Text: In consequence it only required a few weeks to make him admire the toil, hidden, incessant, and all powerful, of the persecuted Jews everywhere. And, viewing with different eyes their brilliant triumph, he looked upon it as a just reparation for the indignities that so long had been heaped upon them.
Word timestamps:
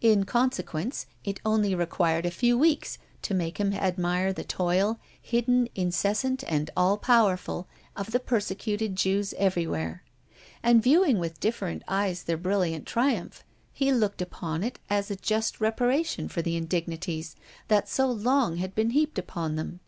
In 0.00 0.22
consequence 0.22 1.06
it 1.24 1.40
only 1.44 1.74
required 1.74 2.24
a 2.24 2.30
few 2.30 2.56
weeks 2.56 2.98
to 3.22 3.34
make 3.34 3.58
him 3.58 3.72
admire 3.74 4.32
the 4.32 4.44
toil, 4.44 5.00
hidden, 5.20 5.68
incessant, 5.74 6.44
and 6.46 6.70
all 6.76 6.96
powerful, 6.96 7.66
of 7.96 8.12
the 8.12 8.20
persecuted 8.20 8.94
Jews 8.94 9.34
everywhere. 9.36 10.04
And, 10.62 10.80
viewing 10.84 11.18
with 11.18 11.40
different 11.40 11.82
eyes 11.88 12.22
their 12.22 12.36
brilliant 12.36 12.86
triumph, 12.86 13.42
he 13.72 13.90
looked 13.90 14.22
upon 14.22 14.62
it 14.62 14.78
as 14.88 15.10
a 15.10 15.16
just 15.16 15.60
reparation 15.60 16.28
for 16.28 16.42
the 16.42 16.54
indignities 16.56 17.34
that 17.66 17.88
so 17.88 18.06
long 18.08 18.58
had 18.58 18.72
been 18.72 18.90
heaped 18.90 19.18
upon 19.18 19.56
them. 19.56 19.80